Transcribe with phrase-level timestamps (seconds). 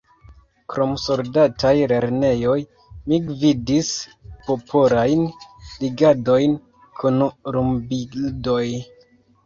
[0.75, 2.55] Krom soldataj lernejoj
[3.13, 3.93] mi gvidis
[4.49, 5.25] popolajn
[5.85, 6.61] legadojn
[7.01, 7.25] kun
[7.57, 8.65] lumbildoj.